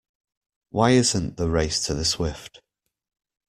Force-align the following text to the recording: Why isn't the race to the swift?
Why 0.71 0.93
isn't 0.93 1.37
the 1.37 1.47
race 1.51 1.85
to 1.85 1.93
the 1.93 2.05
swift? 2.05 2.63